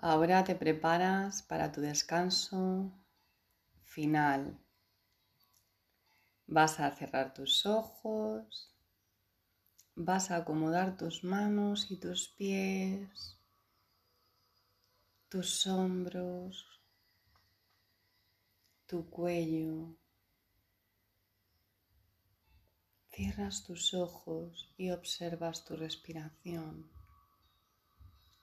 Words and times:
Ahora 0.00 0.44
te 0.44 0.54
preparas 0.54 1.42
para 1.42 1.72
tu 1.72 1.80
descanso 1.80 2.92
final. 3.82 4.56
Vas 6.46 6.78
a 6.78 6.92
cerrar 6.92 7.34
tus 7.34 7.66
ojos, 7.66 8.72
vas 9.96 10.30
a 10.30 10.36
acomodar 10.36 10.96
tus 10.96 11.24
manos 11.24 11.90
y 11.90 11.96
tus 11.96 12.28
pies, 12.28 13.40
tus 15.28 15.66
hombros, 15.66 16.80
tu 18.86 19.10
cuello. 19.10 19.96
Cierras 23.10 23.64
tus 23.64 23.94
ojos 23.94 24.72
y 24.76 24.92
observas 24.92 25.64
tu 25.64 25.74
respiración 25.74 26.97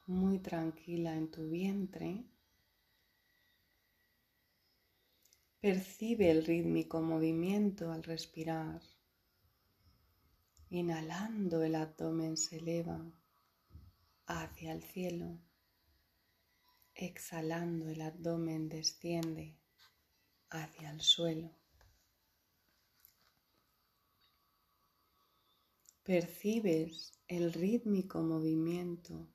muy 0.07 0.39
tranquila 0.39 1.15
en 1.15 1.31
tu 1.31 1.49
vientre. 1.49 2.25
Percibe 5.59 6.29
el 6.29 6.45
rítmico 6.45 7.01
movimiento 7.01 7.91
al 7.91 8.03
respirar. 8.03 8.81
Inhalando 10.69 11.63
el 11.63 11.75
abdomen 11.75 12.37
se 12.37 12.57
eleva 12.57 13.03
hacia 14.27 14.73
el 14.73 14.83
cielo. 14.83 15.39
Exhalando 16.93 17.89
el 17.89 18.01
abdomen 18.01 18.69
desciende 18.69 19.57
hacia 20.49 20.91
el 20.91 21.01
suelo. 21.01 21.51
Percibes 26.03 27.19
el 27.27 27.51
rítmico 27.51 28.21
movimiento 28.21 29.34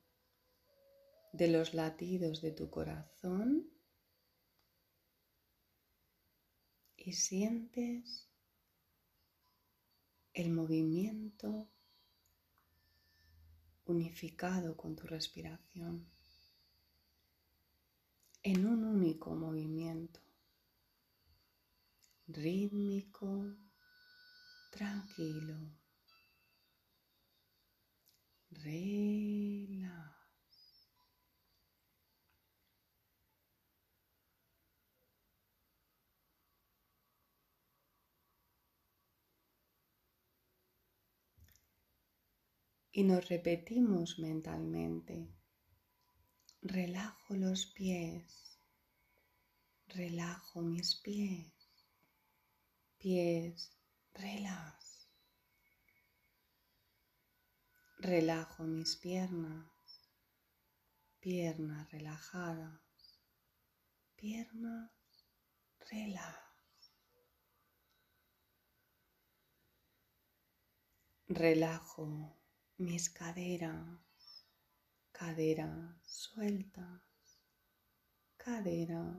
de 1.33 1.49
los 1.49 1.75
latidos 1.75 2.41
de 2.43 2.53
tu 2.53 2.71
corazón 2.71 3.71
y 6.97 7.13
sientes 7.13 8.29
el 10.35 10.51
movimiento 10.51 11.69
unificado 13.85 14.77
con 14.77 14.97
tu 14.97 15.07
respiración 15.07 16.07
en 18.43 18.67
un 18.67 18.85
único 18.85 19.35
movimiento 19.35 20.21
rítmico, 22.27 23.57
tranquilo. 24.71 25.57
Y 42.93 43.05
nos 43.05 43.29
repetimos 43.29 44.19
mentalmente, 44.19 45.29
relajo 46.61 47.35
los 47.35 47.67
pies, 47.67 48.59
relajo 49.87 50.61
mis 50.63 50.97
pies, 50.97 51.53
pies, 52.99 53.71
relax, 54.15 55.09
relajo 57.99 58.65
mis 58.65 58.97
piernas, 58.97 59.67
piernas 61.21 61.91
relajadas, 61.93 62.81
piernas, 64.17 64.91
relax. 65.91 66.51
Relajo 71.29 72.40
mis 72.81 73.11
caderas, 73.11 74.47
caderas 75.13 75.95
sueltas, 76.03 77.03
caderas 78.39 79.19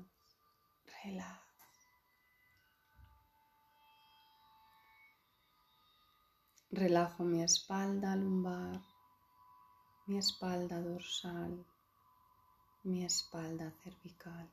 relax. 1.04 1.44
Relajo 6.72 7.24
mi 7.24 7.44
espalda 7.44 8.16
lumbar, 8.16 8.82
mi 10.08 10.18
espalda 10.18 10.82
dorsal, 10.82 11.64
mi 12.84 13.06
espalda 13.06 13.72
cervical, 13.84 14.52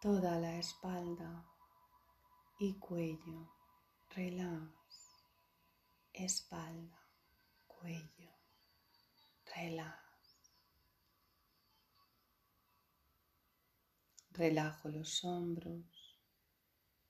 toda 0.00 0.38
la 0.38 0.58
espalda 0.58 1.44
y 2.60 2.74
cuello, 2.74 3.50
relax, 4.14 5.10
espalda 6.12 6.99
cuello, 7.80 8.30
relax. 9.56 10.00
Relajo 14.32 14.88
los 14.88 15.24
hombros, 15.24 16.18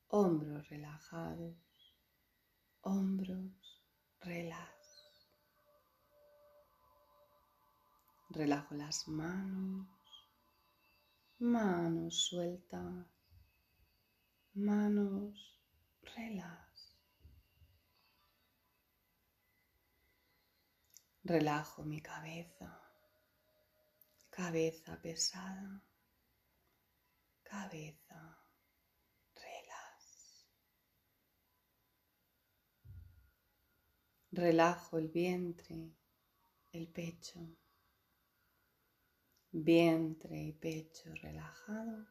hombros 0.09 0.69
relajados, 0.69 1.57
hombros 2.83 3.83
relax. 4.21 4.71
Relajo 8.31 8.75
las 8.77 9.09
manos, 9.09 9.89
manos 11.39 12.27
sueltas, 12.27 13.07
manos 14.55 15.59
relax. 16.15 16.70
Relajo 21.23 21.85
mi 21.85 22.01
cabeza, 22.01 22.81
cabeza 24.31 25.01
pesada, 25.03 25.85
cabeza. 27.43 28.39
Relax. 29.35 30.47
Relajo 34.33 34.99
el 34.99 35.09
vientre, 35.09 35.93
el 36.73 36.89
pecho, 36.89 37.41
vientre 39.53 40.41
y 40.41 40.53
pecho 40.53 41.13
relajados, 41.17 42.09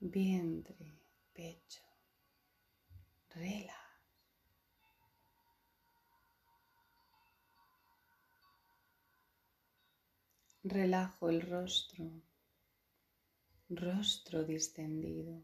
vientre, 0.00 1.00
pecho, 1.32 1.82
relax. 3.30 3.87
Relajo 10.70 11.30
el 11.30 11.40
rostro, 11.40 12.10
rostro 13.70 14.44
distendido, 14.44 15.42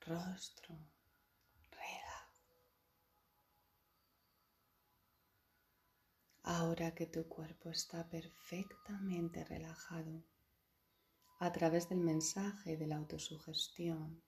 rostro, 0.00 0.76
relax. 1.70 2.60
Ahora 6.42 6.94
que 6.94 7.06
tu 7.06 7.26
cuerpo 7.28 7.70
está 7.70 8.06
perfectamente 8.10 9.42
relajado, 9.46 10.22
a 11.38 11.50
través 11.50 11.88
del 11.88 12.00
mensaje 12.00 12.76
de 12.76 12.86
la 12.88 12.96
autosugestión, 12.96 14.22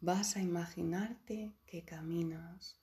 vas 0.00 0.34
a 0.34 0.40
imaginarte 0.40 1.54
que 1.64 1.84
caminas, 1.84 2.80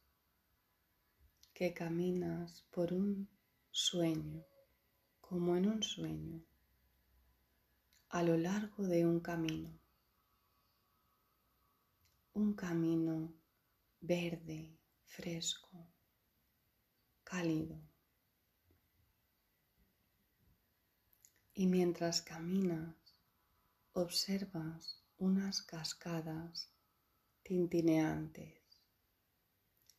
que 1.54 1.74
caminas 1.74 2.62
por 2.72 2.94
un 2.94 3.41
sueño, 3.74 4.46
como 5.22 5.56
en 5.56 5.66
un 5.66 5.82
sueño, 5.82 6.44
a 8.10 8.22
lo 8.22 8.36
largo 8.36 8.86
de 8.86 9.06
un 9.06 9.22
camino, 9.22 9.80
un 12.34 12.54
camino 12.54 13.34
verde, 14.02 14.78
fresco, 15.06 15.88
cálido. 17.24 17.82
Y 21.54 21.66
mientras 21.68 22.22
caminas, 22.22 22.98
observas 23.94 25.02
unas 25.18 25.62
cascadas 25.62 26.74
tintineantes 27.42 28.62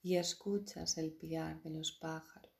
y 0.02 0.16
escuchas 0.16 0.98
el 0.98 1.12
piar 1.14 1.62
de 1.62 1.70
los 1.70 1.92
pájaros 1.92 2.51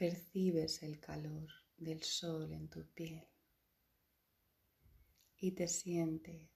percibes 0.00 0.82
el 0.82 0.98
calor 0.98 1.46
del 1.76 2.02
sol 2.02 2.50
en 2.54 2.70
tu 2.70 2.86
piel 2.94 3.28
y 5.36 5.52
te 5.52 5.68
sientes 5.68 6.48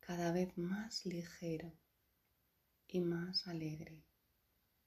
cada 0.00 0.32
vez 0.32 0.56
más 0.56 1.04
ligero 1.04 1.70
y 2.86 3.00
más 3.00 3.46
alegre 3.48 4.02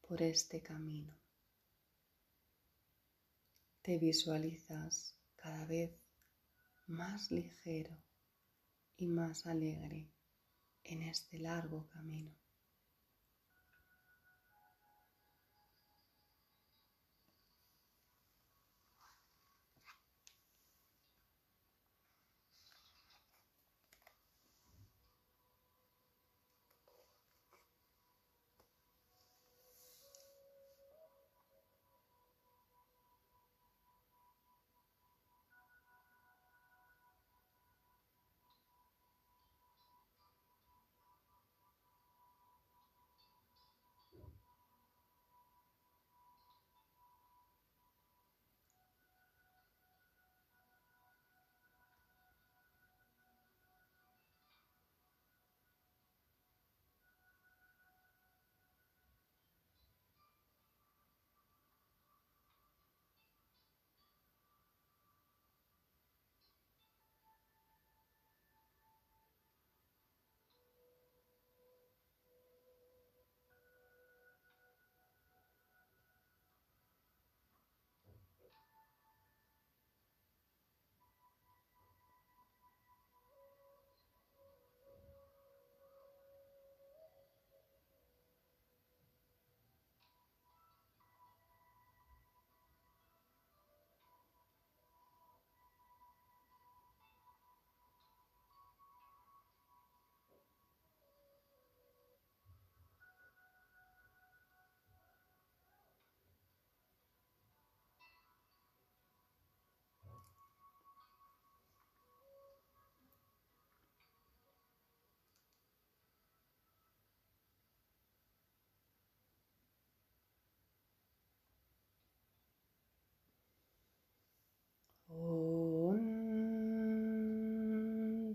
por 0.02 0.24
este 0.24 0.64
camino. 0.64 1.16
te 3.84 4.00
visualizas 4.00 5.16
cada 5.36 5.64
vez 5.66 5.92
más 6.88 7.30
ligero 7.30 7.96
y 8.98 9.06
más 9.06 9.46
alegre 9.46 10.10
en 10.84 11.04
este 11.04 11.38
largo 11.38 11.88
camino. 11.90 12.41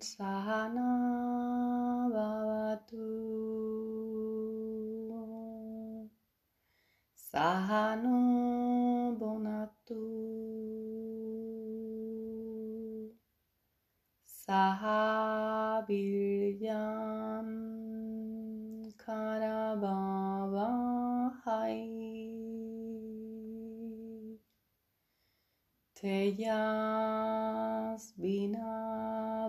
Sahana 0.07 0.87
Bhavatu 2.15 3.07
Sahano 7.31 8.26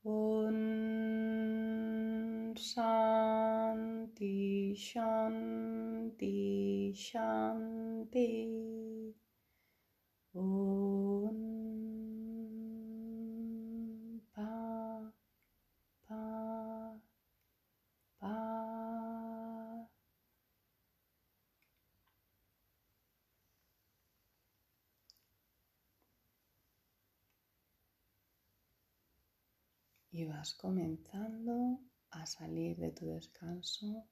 Om 0.04 0.56
Shanti 2.56 4.34
Shanti 4.74 6.38
Shanti. 6.96 8.32
Om 10.34 10.93
vas 30.44 30.52
comenzando 30.52 31.80
a 32.10 32.26
salir 32.26 32.76
de 32.76 32.90
tu 32.90 33.06
descanso 33.06 34.04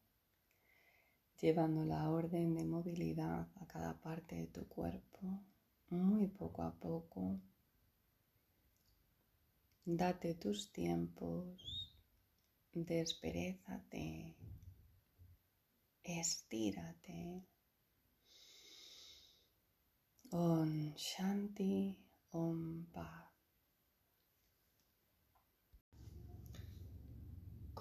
llevando 1.39 1.85
la 1.85 2.09
orden 2.09 2.55
de 2.55 2.65
movilidad 2.65 3.49
a 3.61 3.67
cada 3.67 4.01
parte 4.01 4.37
de 4.37 4.47
tu 4.47 4.67
cuerpo 4.67 5.45
muy 5.91 6.29
poco 6.29 6.63
a 6.63 6.73
poco. 6.73 7.39
Date 9.85 10.35
tus 10.37 10.73
tiempos, 10.73 11.95
desperezate, 12.73 14.35
estírate. 16.03 17.47
Om 20.31 20.95
Shanti, 20.97 21.99
Om 22.31 22.87
Paz. 22.87 23.32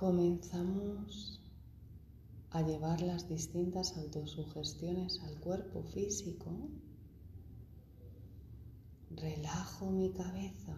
Comenzamos 0.01 1.39
a 2.49 2.63
llevar 2.63 3.01
las 3.01 3.29
distintas 3.29 3.95
autosugestiones 3.97 5.21
al 5.21 5.39
cuerpo 5.39 5.83
físico. 5.83 6.49
Relajo 9.11 9.91
mi 9.91 10.11
cabeza. 10.11 10.75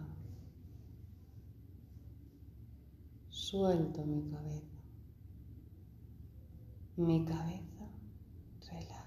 Suelto 3.30 4.04
mi 4.04 4.30
cabeza. 4.30 4.76
Mi 6.98 7.24
cabeza 7.24 7.88
relaja. 8.70 9.04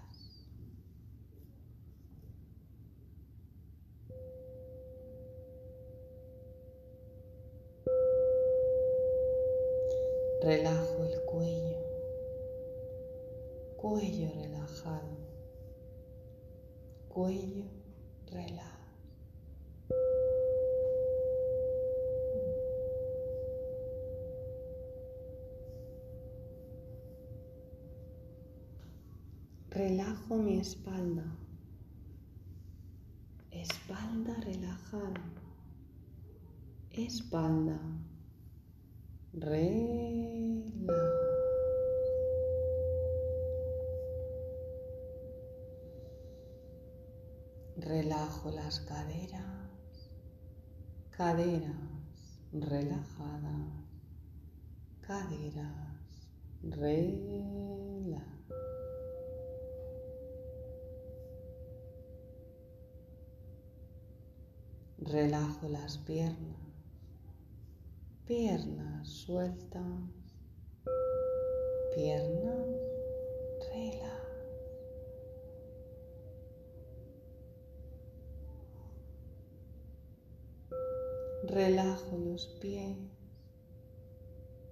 Relajo 10.39 11.03
el 11.03 11.20
cuello, 11.22 11.79
cuello 13.75 14.29
relajado, 14.36 15.17
cuello 17.10 17.63
relajado. 18.27 18.77
Relajo 29.72 30.38
mi 30.38 30.60
espalda, 30.60 31.25
espalda 33.50 34.36
relajada, 34.46 35.24
espalda 36.91 37.79
Relaja. 39.39 40.27
Relajo 47.75 48.50
las 48.50 48.79
caderas, 48.79 50.10
caderas 51.12 52.41
relajadas, 52.51 53.70
caderas 55.08 56.28
relajadas. 56.64 58.28
Relajo 65.00 65.70
las 65.70 65.98
piernas, 66.00 66.60
piernas 68.26 69.08
sueltas, 69.08 69.84
piernas 71.96 72.68
relajadas. 73.72 74.18
Relajo 81.44 82.18
los 82.18 82.48
pies, 82.60 83.17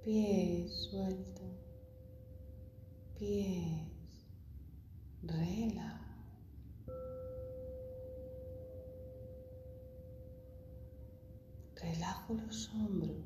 pies 0.06 0.72
sueltos, 0.92 1.50
pies. 3.18 3.82
Relajados. 5.24 5.96
Relajo 11.82 12.36
los 12.36 12.70
hombros, 12.70 13.18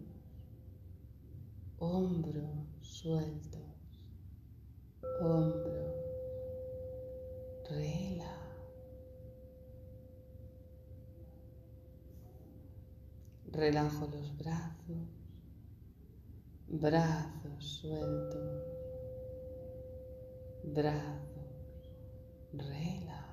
hombros 1.79 2.67
sueltos, 2.79 3.61
hombros, 5.19 5.95
relaja. 7.69 8.55
Relajo 13.51 14.07
los 14.07 14.37
brazos, 14.37 15.18
brazos 16.71 17.65
sueltos, 17.81 18.63
brazos, 20.63 21.89
relaja. 22.53 23.25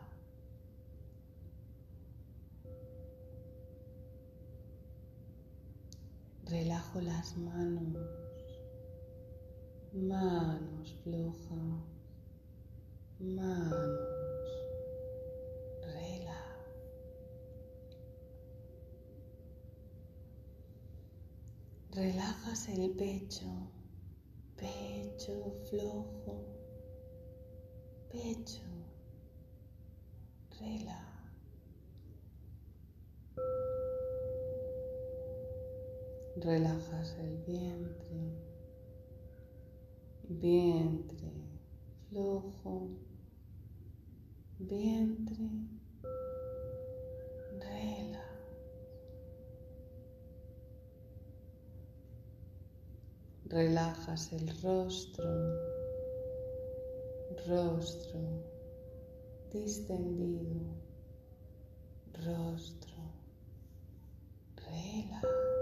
Relajo 6.46 7.00
las 7.02 7.36
manos, 7.36 8.08
manos 9.92 10.96
flojas, 11.02 11.82
manos, 13.18 13.86
relaja. 15.82 16.56
Relajas 21.96 22.68
el 22.68 22.90
pecho, 22.90 23.46
pecho 24.54 25.50
flojo, 25.70 26.44
pecho, 28.12 28.60
relaja. 30.60 31.32
Relajas 36.36 37.16
el 37.18 37.38
vientre, 37.46 38.30
vientre 40.28 41.32
flojo, 42.10 42.90
vientre, 44.58 45.48
relaja. 47.58 48.26
Relajas 53.56 54.34
el 54.34 54.46
rostro, 54.62 55.24
rostro 57.46 58.20
distendido, 59.50 60.60
rostro, 62.22 62.98
relaja. 64.56 65.55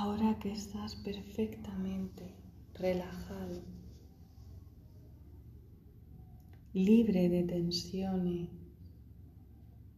Ahora 0.00 0.38
que 0.38 0.52
estás 0.52 0.94
perfectamente 0.94 2.32
relajado, 2.74 3.64
libre 6.72 7.28
de 7.28 7.42
tensiones, 7.42 8.48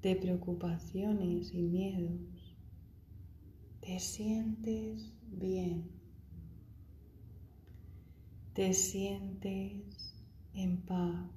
de 0.00 0.16
preocupaciones 0.16 1.52
y 1.52 1.61
miedos, 1.64 2.57
te 3.83 4.00
sientes 4.00 5.12
bien, 5.33 5.90
te 8.54 8.73
sientes 8.73 10.14
en 10.54 10.80
paz 10.80 11.30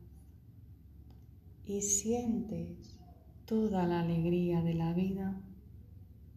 y 1.65 1.81
sientes 1.81 2.97
toda 3.45 3.85
la 3.87 3.99
alegría 3.99 4.61
de 4.61 4.73
la 4.73 4.93
vida 4.93 5.41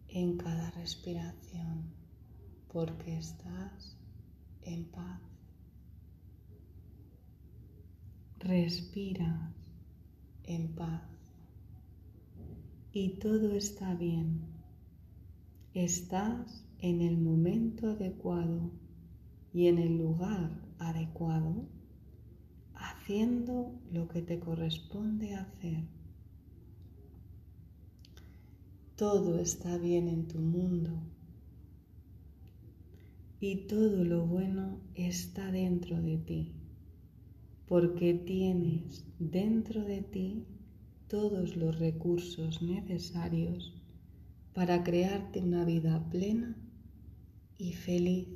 en 0.09 0.35
cada 0.35 0.71
respiración 0.71 1.96
porque 2.71 3.17
estás 3.17 3.97
en 4.61 4.85
paz. 4.85 5.21
Respiras 8.39 9.51
en 10.43 10.75
paz 10.75 11.03
y 12.91 13.09
todo 13.19 13.51
está 13.51 13.95
bien. 13.95 14.41
Estás 15.73 16.65
en 16.79 17.01
el 17.01 17.17
momento 17.17 17.91
adecuado 17.91 18.71
y 19.53 19.67
en 19.67 19.77
el 19.77 19.97
lugar 19.97 20.51
adecuado 20.79 21.67
haciendo 22.73 23.79
lo 23.91 24.07
que 24.07 24.21
te 24.21 24.39
corresponde 24.39 25.35
hacer. 25.35 25.83
Todo 28.95 29.39
está 29.39 29.77
bien 29.77 30.07
en 30.07 30.27
tu 30.27 30.39
mundo 30.39 31.16
y 33.39 33.67
todo 33.67 34.03
lo 34.03 34.25
bueno 34.25 34.79
está 34.95 35.51
dentro 35.51 36.01
de 36.01 36.17
ti, 36.17 36.55
porque 37.67 38.13
tienes 38.13 39.05
dentro 39.19 39.83
de 39.83 40.01
ti 40.01 40.45
todos 41.07 41.55
los 41.55 41.77
recursos 41.77 42.61
necesarios 42.61 43.73
para 44.53 44.83
crearte 44.83 45.39
una 45.39 45.65
vida 45.65 46.09
plena 46.09 46.57
y 47.57 47.73
feliz. 47.73 48.27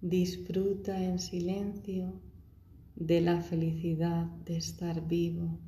Disfruta 0.00 1.04
en 1.04 1.18
silencio 1.18 2.20
de 2.96 3.20
la 3.20 3.42
felicidad 3.42 4.26
de 4.46 4.56
estar 4.56 5.06
vivo, 5.06 5.58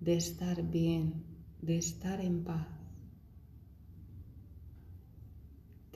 de 0.00 0.16
estar 0.16 0.70
bien, 0.70 1.24
de 1.62 1.78
estar 1.78 2.20
en 2.20 2.44
paz. 2.44 2.75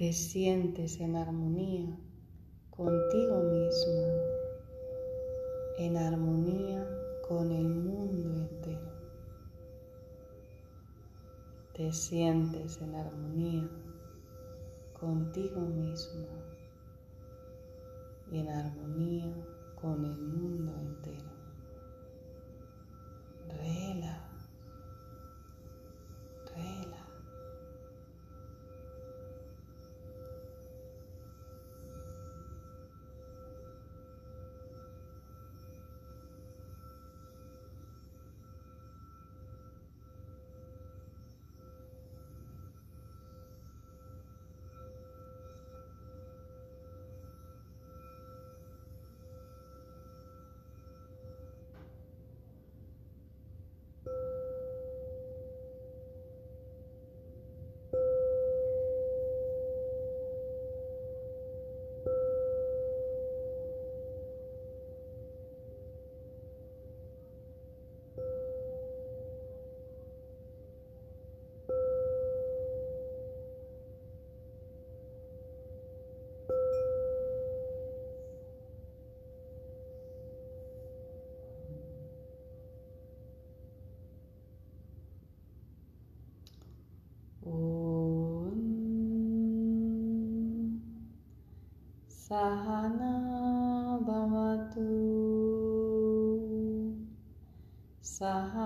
Te 0.00 0.14
sientes 0.14 0.98
en 0.98 1.14
armonía 1.14 1.94
contigo 2.70 3.42
misma, 3.42 4.14
en 5.76 5.98
armonía 5.98 6.88
con 7.28 7.52
el 7.52 7.68
mundo 7.68 8.34
entero. 8.34 8.92
Te 11.74 11.92
sientes 11.92 12.80
en 12.80 12.94
armonía 12.94 13.68
contigo 14.98 15.60
misma 15.60 16.28
y 18.32 18.38
en 18.38 18.48
armonía 18.48 19.34
con 19.82 20.02
el 20.02 20.16
mundo 20.16 20.72
entero. 20.80 21.28
Relaja. 23.48 24.29
सहना 92.32 93.12
भवतु 94.06 94.84
सह 98.10 98.59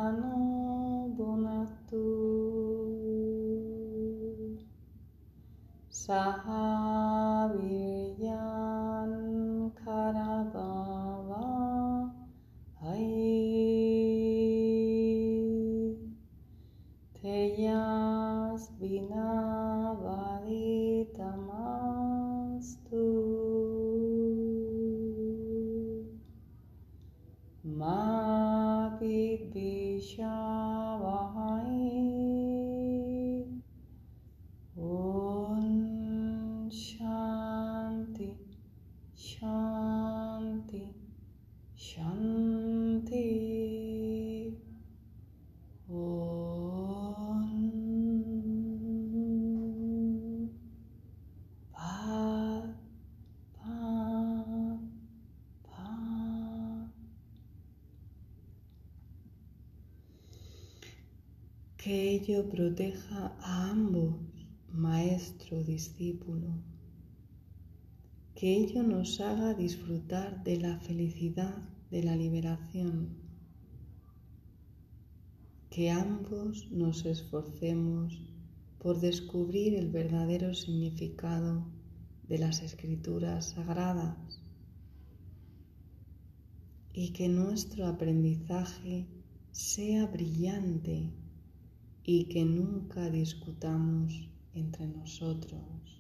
Shanti 39.35 40.83
Shanti 41.75 43.27
Om 45.91 46.45
Paz 51.73 52.69
Paz 53.59 54.81
Paz 55.65 56.91
Que 61.77 62.15
ello 62.15 62.45
proteja 62.45 63.33
a 63.41 63.71
ambos, 63.71 64.15
maestro, 64.73 65.63
discípulo. 65.65 66.74
Que 68.45 68.59
ello 68.59 68.83
nos 68.83 69.23
haga 69.23 69.55
disfrutar 69.55 70.45
de 70.45 70.59
la 70.59 70.79
felicidad 70.79 71.57
de 71.91 72.03
la 72.03 72.15
liberación. 72.15 73.17
Que 75.71 75.91
ambos 75.91 76.71
nos 76.71 77.07
esforcemos 77.07 78.21
por 78.79 79.01
descubrir 79.01 79.75
el 79.75 79.89
verdadero 79.91 80.53
significado 80.53 81.65
de 82.29 82.37
las 82.37 82.61
escrituras 82.61 83.53
sagradas 83.55 84.43
y 86.93 87.15
que 87.15 87.31
nuestro 87.31 87.87
aprendizaje 87.87 89.07
sea 89.53 90.05
brillante 90.05 91.15
y 92.03 92.25
que 92.25 92.45
nunca 92.45 93.09
discutamos 93.09 94.29
entre 94.53 94.87
nosotros. 94.87 95.94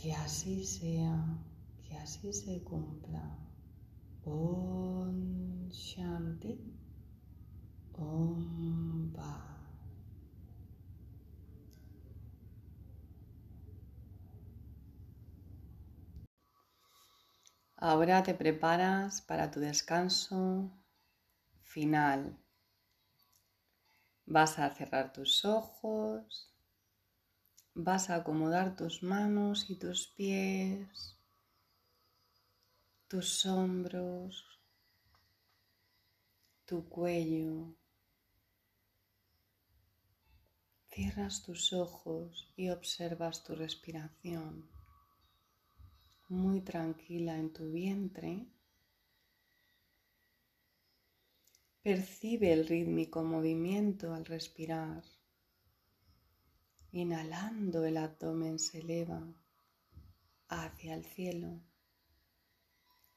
Que 0.00 0.14
así 0.14 0.64
sea, 0.64 1.38
que 1.84 1.96
así 1.96 2.32
se 2.32 2.62
cumpla. 2.62 3.38
Om 4.24 5.68
Shanti, 5.68 6.58
Om. 7.98 8.60
Ahora 17.82 18.22
te 18.22 18.34
preparas 18.34 19.22
para 19.22 19.50
tu 19.50 19.58
descanso 19.58 20.70
final. 21.62 22.38
Vas 24.26 24.58
a 24.58 24.68
cerrar 24.74 25.14
tus 25.14 25.46
ojos, 25.46 26.49
vas 27.74 28.10
a 28.10 28.16
acomodar 28.16 28.76
tus 28.76 29.02
manos 29.02 29.70
y 29.70 29.76
tus 29.76 30.08
pies, 30.08 31.16
tus 33.08 33.46
hombros, 33.46 34.60
tu 36.64 36.88
cuello. 36.88 37.74
Cierras 40.90 41.42
tus 41.42 41.72
ojos 41.72 42.52
y 42.56 42.70
observas 42.70 43.44
tu 43.44 43.54
respiración 43.54 44.68
muy 46.30 46.60
tranquila 46.60 47.36
en 47.36 47.52
tu 47.52 47.72
vientre. 47.72 48.46
Percibe 51.82 52.52
el 52.52 52.68
rítmico 52.68 53.24
movimiento 53.24 54.14
al 54.14 54.24
respirar. 54.24 55.02
Inhalando 56.92 57.84
el 57.84 57.96
abdomen 57.96 58.58
se 58.58 58.80
eleva 58.80 59.22
hacia 60.48 60.94
el 60.94 61.04
cielo. 61.04 61.60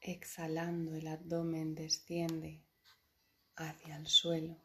Exhalando 0.00 0.94
el 0.94 1.08
abdomen 1.08 1.74
desciende 1.74 2.62
hacia 3.56 3.96
el 3.96 4.06
suelo. 4.06 4.56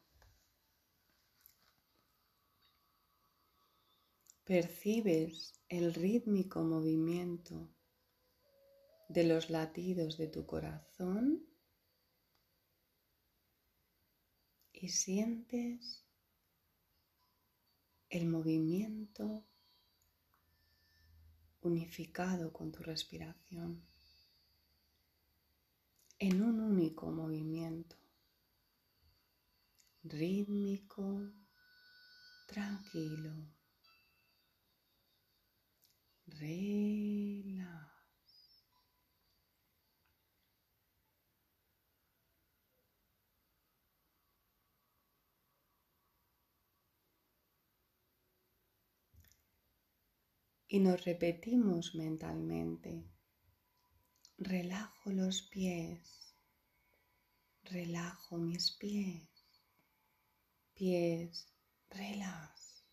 Percibes 4.43 5.59
el 5.69 5.93
rítmico 5.93 6.63
movimiento 6.63 7.67
de 9.07 9.23
los 9.23 9.49
latidos 9.49 10.17
de 10.17 10.27
tu 10.27 10.45
corazón 10.45 11.47
y 14.71 14.89
sientes 14.89 16.08
el 18.09 18.27
movimiento 18.27 19.45
unificado 21.61 22.51
con 22.51 22.71
tu 22.71 22.81
respiración 22.81 23.83
en 26.17 26.41
un 26.41 26.59
único 26.59 27.11
movimiento 27.11 27.95
rítmico, 30.03 31.31
tranquilo. 32.47 33.31
Y 50.71 50.79
nos 50.79 51.03
repetimos 51.03 51.95
mentalmente, 51.95 53.03
relajo 54.37 55.09
los 55.09 55.41
pies, 55.41 56.35
relajo 57.63 58.37
mis 58.37 58.69
pies, 58.73 59.27
pies, 60.75 61.47
relax, 61.89 62.85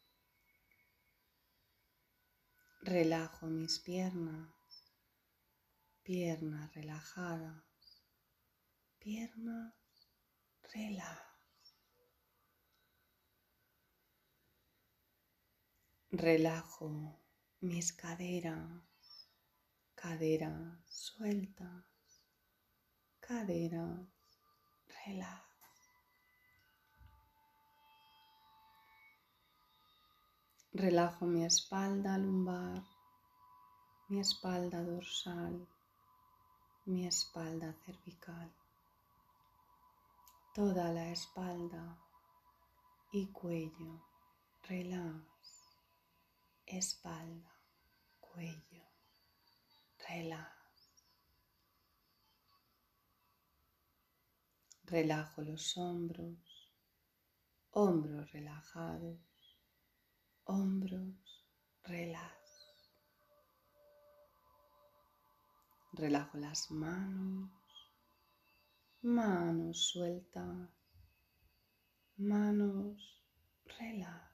relajo 2.80 3.46
mis 3.46 3.78
piernas, 3.78 4.48
piernas 6.02 6.74
relajadas, 6.74 7.62
piernas, 8.98 9.74
relax. 10.72 11.26
Relajo 16.08 17.25
mis 17.66 17.92
caderas, 17.92 19.28
caderas 19.96 20.78
sueltas, 20.88 21.84
caderas 23.18 24.06
relax. 25.04 25.42
Relajo 30.72 31.26
mi 31.26 31.44
espalda 31.44 32.16
lumbar, 32.18 32.84
mi 34.08 34.20
espalda 34.20 34.82
dorsal, 34.84 35.66
mi 36.84 37.06
espalda 37.06 37.72
cervical, 37.84 38.52
toda 40.54 40.92
la 40.92 41.10
espalda 41.10 41.98
y 43.10 43.26
cuello 43.32 44.00
relax 44.68 45.36
espalda, 46.66 47.55
cuello, 48.36 48.84
relax. 50.10 50.52
Relajo 54.84 55.40
los 55.40 55.78
hombros, 55.78 56.70
hombros 57.70 58.30
relajados, 58.32 59.18
hombros 60.44 61.46
relax. 61.84 62.36
Relajo 65.92 66.36
las 66.36 66.70
manos, 66.70 67.50
manos 69.00 69.80
sueltas, 69.80 70.68
manos 72.18 73.24
relax. 73.64 74.25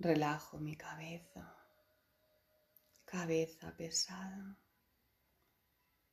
Relajo 0.00 0.58
mi 0.60 0.76
cabeza, 0.76 1.56
cabeza 3.04 3.76
pesada, 3.76 4.56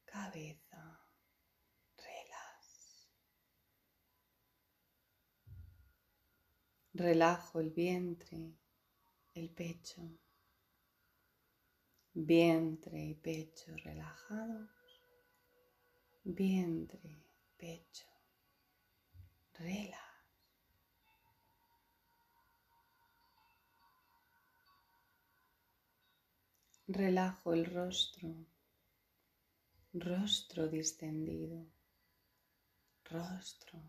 cabeza 0.04 1.00
relax. 1.96 3.08
Relajo 6.94 7.60
el 7.60 7.70
vientre, 7.70 8.58
el 9.36 9.52
pecho, 9.52 10.02
vientre 12.12 13.04
y 13.04 13.14
pecho 13.14 13.72
relajados, 13.84 14.72
vientre, 16.24 17.24
pecho, 17.56 18.08
relax. 19.60 20.05
Relajo 26.88 27.54
el 27.54 27.66
rostro, 27.66 28.30
rostro 29.92 30.68
distendido, 30.68 31.66
rostro, 33.06 33.82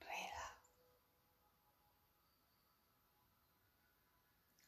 relax. 0.00 0.58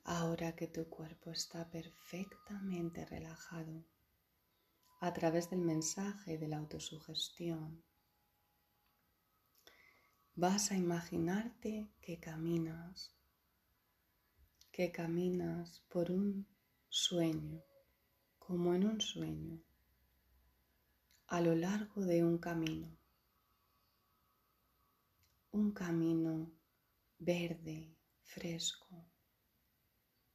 Ahora 0.04 0.54
que 0.54 0.68
tu 0.68 0.88
cuerpo 0.88 1.32
está 1.32 1.68
perfectamente 1.68 3.04
relajado 3.06 3.84
a 5.00 5.12
través 5.12 5.50
del 5.50 5.62
mensaje 5.62 6.38
de 6.38 6.46
la 6.46 6.58
autosugestión, 6.58 7.82
vas 10.36 10.70
a 10.70 10.76
imaginarte 10.76 11.90
que 12.00 12.20
caminas, 12.20 13.16
que 14.70 14.92
caminas 14.92 15.80
por 15.88 16.12
un 16.12 16.51
sueño, 16.94 17.64
como 18.38 18.74
en 18.74 18.84
un 18.84 19.00
sueño, 19.00 19.62
a 21.26 21.40
lo 21.40 21.54
largo 21.54 22.02
de 22.02 22.22
un 22.22 22.36
camino, 22.36 22.94
un 25.52 25.72
camino 25.72 26.52
verde, 27.18 27.96
fresco, 28.24 29.06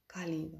cálido. 0.07 0.59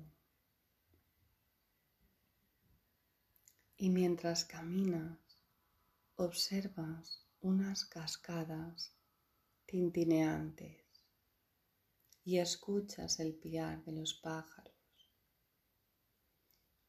Y 3.75 3.89
mientras 3.89 4.45
caminas, 4.45 5.17
observas 6.15 7.25
unas 7.41 7.85
cascadas 7.85 8.95
tintineantes 9.65 10.85
y 12.23 12.37
escuchas 12.37 13.19
el 13.19 13.33
piar 13.33 13.83
de 13.83 13.93
los 13.93 14.13
pájaros 14.13 14.76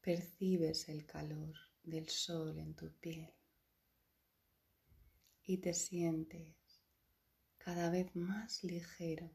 percibes 0.01 0.87
el 0.89 1.05
calor 1.05 1.53
del 1.83 2.07
sol 2.09 2.57
en 2.57 2.73
tu 2.75 2.91
piel 2.99 3.33
y 5.43 5.57
te 5.57 5.73
sientes 5.73 6.55
cada 7.57 7.89
vez 7.89 8.15
más 8.15 8.63
ligero 8.63 9.29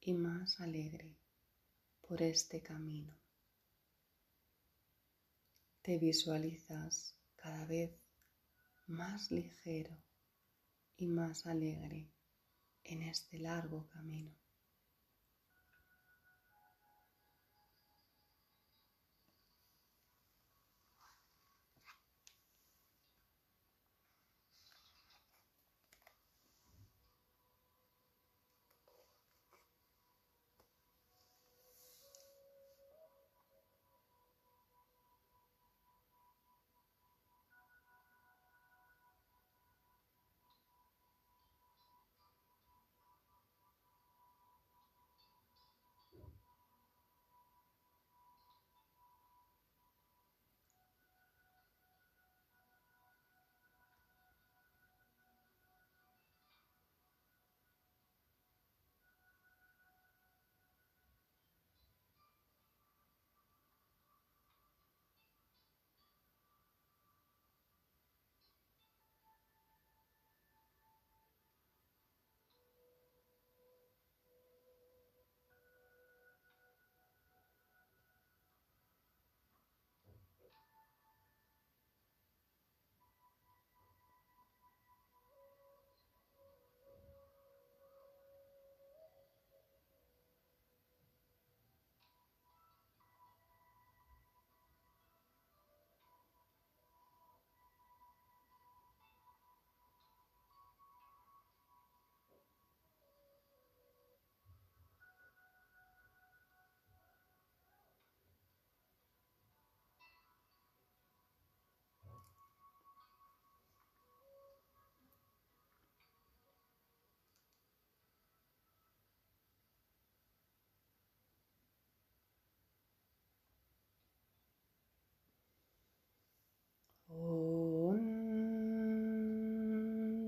y 0.00 0.12
más 0.12 0.60
alegre 0.60 1.16
por 2.00 2.20
este 2.22 2.62
camino. 2.62 3.16
Te 5.82 5.98
visualizas 5.98 7.16
cada 7.36 7.64
vez 7.64 7.92
más 8.86 9.30
ligero 9.30 9.96
y 10.96 11.06
más 11.06 11.46
alegre 11.46 12.10
en 12.82 13.02
este 13.02 13.38
largo 13.38 13.86
camino. 13.88 14.43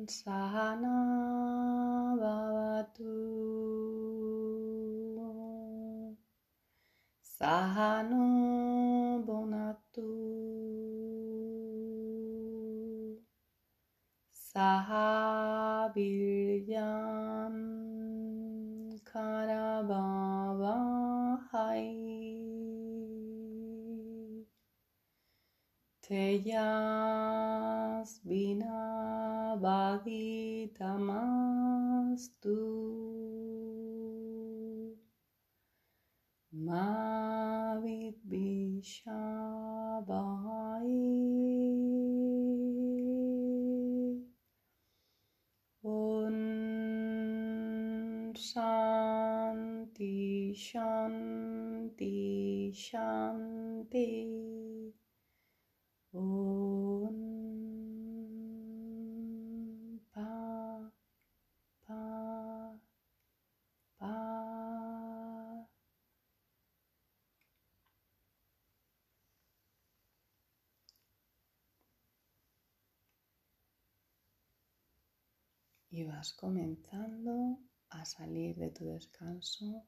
sahana 0.08 0.96
bhavatu 2.20 3.14
sahana 7.22 8.22
bhunatu 9.26 10.06
sahabiryam 16.56 17.56
karabhavahai 19.04 20.56
teyam 26.02 27.05
y 75.96 76.04
vas 76.04 76.34
comenzando 76.34 77.58
a 77.88 78.04
salir 78.04 78.56
de 78.56 78.70
tu 78.70 78.84
descanso 78.84 79.86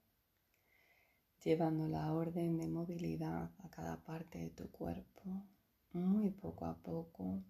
llevando 1.44 1.86
la 1.86 2.12
orden 2.12 2.56
de 2.56 2.66
movilidad 2.66 3.50
a 3.64 3.68
cada 3.70 4.02
parte 4.02 4.38
de 4.38 4.50
tu 4.50 4.70
cuerpo, 4.70 5.46
muy 5.92 6.30
poco 6.30 6.64
a 6.66 6.74
poco. 6.74 7.42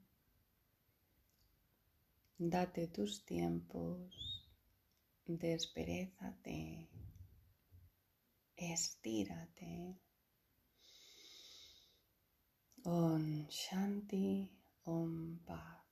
Date 2.39 2.89
tus 2.89 3.25
tiempos, 3.25 4.47
desperezate, 5.27 6.89
estírate. 8.57 9.99
Om 12.85 13.49
Shanti, 13.49 14.49
Om 14.85 15.39
Pa. 15.45 15.88